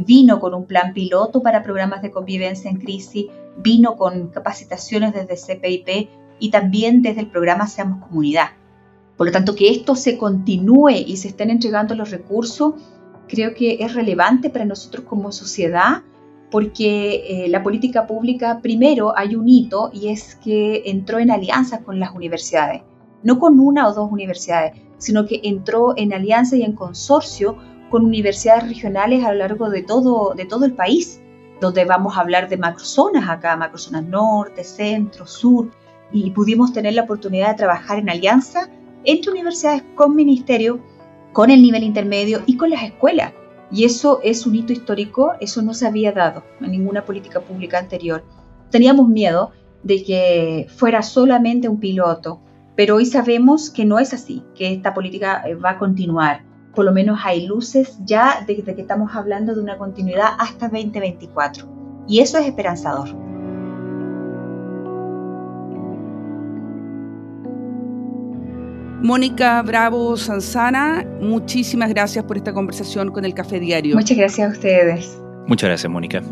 vino 0.06 0.40
con 0.40 0.54
un 0.54 0.66
plan 0.66 0.92
piloto 0.92 1.42
para 1.42 1.62
programas 1.62 2.02
de 2.02 2.10
convivencia 2.10 2.70
en 2.70 2.78
crisis, 2.78 3.26
vino 3.56 3.96
con 3.96 4.28
capacitaciones 4.28 5.14
desde 5.14 5.36
CPIP 5.36 6.08
y 6.38 6.50
también 6.50 7.02
desde 7.02 7.20
el 7.20 7.28
programa 7.28 7.66
Seamos 7.66 8.06
Comunidad. 8.06 8.48
Por 9.16 9.26
lo 9.26 9.32
tanto, 9.32 9.54
que 9.54 9.70
esto 9.70 9.94
se 9.94 10.18
continúe 10.18 10.90
y 11.06 11.16
se 11.16 11.28
estén 11.28 11.50
entregando 11.50 11.94
los 11.94 12.10
recursos, 12.10 12.74
creo 13.28 13.54
que 13.54 13.78
es 13.80 13.94
relevante 13.94 14.50
para 14.50 14.64
nosotros 14.64 15.04
como 15.06 15.30
sociedad 15.32 16.02
porque 16.54 17.46
eh, 17.46 17.48
la 17.48 17.64
política 17.64 18.06
pública, 18.06 18.60
primero 18.62 19.16
hay 19.18 19.34
un 19.34 19.48
hito 19.48 19.90
y 19.92 20.10
es 20.10 20.36
que 20.36 20.84
entró 20.86 21.18
en 21.18 21.32
alianza 21.32 21.82
con 21.82 21.98
las 21.98 22.14
universidades, 22.14 22.82
no 23.24 23.40
con 23.40 23.58
una 23.58 23.88
o 23.88 23.92
dos 23.92 24.12
universidades, 24.12 24.80
sino 24.98 25.26
que 25.26 25.40
entró 25.42 25.94
en 25.96 26.12
alianza 26.12 26.54
y 26.56 26.62
en 26.62 26.74
consorcio 26.74 27.56
con 27.90 28.04
universidades 28.04 28.68
regionales 28.68 29.24
a 29.24 29.32
lo 29.32 29.38
largo 29.38 29.70
de 29.70 29.82
todo, 29.82 30.34
de 30.34 30.44
todo 30.44 30.64
el 30.64 30.74
país, 30.74 31.20
donde 31.60 31.84
vamos 31.84 32.16
a 32.16 32.20
hablar 32.20 32.48
de 32.48 32.56
macrozonas 32.56 33.28
acá, 33.28 33.56
macrozonas 33.56 34.04
norte, 34.04 34.64
centro, 34.64 35.26
sur, 35.26 35.70
y 36.12 36.30
pudimos 36.30 36.72
tener 36.72 36.94
la 36.94 37.02
oportunidad 37.02 37.50
de 37.50 37.56
trabajar 37.56 37.98
en 37.98 38.10
alianza 38.10 38.68
entre 39.04 39.32
universidades 39.32 39.82
con 39.94 40.14
ministerio, 40.14 40.80
con 41.32 41.50
el 41.50 41.62
nivel 41.62 41.82
intermedio 41.82 42.42
y 42.46 42.56
con 42.56 42.70
las 42.70 42.82
escuelas 42.82 43.32
y 43.74 43.84
eso 43.84 44.20
es 44.22 44.46
un 44.46 44.54
hito 44.54 44.72
histórico, 44.72 45.32
eso 45.40 45.60
no 45.60 45.74
se 45.74 45.86
había 45.86 46.12
dado 46.12 46.44
en 46.60 46.70
ninguna 46.70 47.04
política 47.04 47.40
pública 47.40 47.78
anterior. 47.78 48.24
Teníamos 48.70 49.08
miedo 49.08 49.50
de 49.82 50.04
que 50.04 50.66
fuera 50.76 51.02
solamente 51.02 51.68
un 51.68 51.80
piloto, 51.80 52.40
pero 52.76 52.96
hoy 52.96 53.06
sabemos 53.06 53.70
que 53.70 53.84
no 53.84 53.98
es 53.98 54.14
así, 54.14 54.44
que 54.54 54.72
esta 54.72 54.94
política 54.94 55.42
eh, 55.44 55.56
va 55.56 55.70
a 55.70 55.78
continuar. 55.78 56.44
Por 56.74 56.84
lo 56.84 56.92
menos 56.92 57.20
hay 57.22 57.46
luces 57.46 57.98
ya 58.04 58.44
de, 58.46 58.62
de 58.62 58.74
que 58.74 58.82
estamos 58.82 59.14
hablando 59.14 59.54
de 59.54 59.60
una 59.60 59.78
continuidad 59.78 60.30
hasta 60.38 60.68
2024. 60.68 61.66
Y 62.06 62.20
eso 62.20 62.38
es 62.38 62.46
esperanzador. 62.46 63.08
Mónica 69.04 69.60
Bravo 69.60 70.16
Sanzana, 70.16 71.04
muchísimas 71.20 71.90
gracias 71.90 72.24
por 72.24 72.38
esta 72.38 72.54
conversación 72.54 73.10
con 73.10 73.26
el 73.26 73.34
Café 73.34 73.60
Diario. 73.60 73.96
Muchas 73.96 74.16
gracias 74.16 74.48
a 74.48 74.52
ustedes. 74.52 75.22
Muchas 75.46 75.68
gracias, 75.68 75.92
Mónica. 75.92 76.22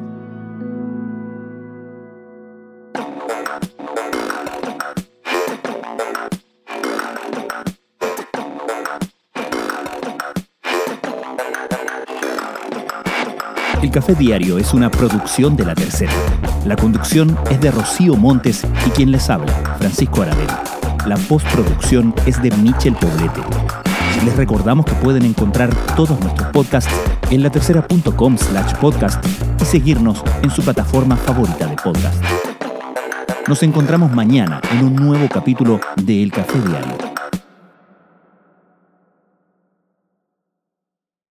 El 13.83 13.90
Café 13.90 14.14
Diario 14.14 14.59
es 14.59 14.73
una 14.75 14.88
producción 14.92 15.57
de 15.57 15.64
La 15.64 15.75
Tercera. 15.75 16.12
La 16.64 16.77
conducción 16.77 17.37
es 17.51 17.61
de 17.61 17.73
Rocío 17.73 18.14
Montes 18.14 18.64
y 18.87 18.90
quien 18.90 19.11
les 19.11 19.29
habla, 19.29 19.53
Francisco 19.79 20.23
Aravena. 20.23 20.62
La 21.05 21.16
postproducción 21.16 22.14
es 22.25 22.40
de 22.40 22.53
Michel 22.53 22.95
Poblete. 22.95 23.40
Les 24.25 24.37
recordamos 24.37 24.87
que 24.87 24.95
pueden 24.95 25.25
encontrar 25.25 25.75
todos 25.97 26.18
nuestros 26.21 26.49
podcasts 26.51 26.95
en 27.31 27.42
latercera.com 27.42 28.38
slash 28.38 28.73
podcast 28.75 29.25
y 29.61 29.64
seguirnos 29.64 30.23
en 30.42 30.51
su 30.51 30.62
plataforma 30.62 31.16
favorita 31.16 31.66
de 31.66 31.75
podcast. 31.75 32.23
Nos 33.49 33.64
encontramos 33.64 34.12
mañana 34.12 34.61
en 34.71 34.85
un 34.85 34.95
nuevo 34.95 35.29
capítulo 35.29 35.81
de 35.97 36.23
El 36.23 36.31
Café 36.31 36.61
Diario 36.61 37.12